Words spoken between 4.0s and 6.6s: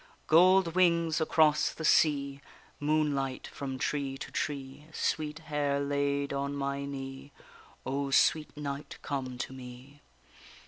to tree, Sweet hair laid on